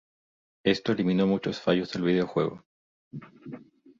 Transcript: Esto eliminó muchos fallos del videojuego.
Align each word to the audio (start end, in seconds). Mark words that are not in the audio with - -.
Esto 0.63 0.93
eliminó 0.93 1.27
muchos 1.27 1.61
fallos 1.61 1.91
del 1.91 2.01
videojuego. 2.01 2.65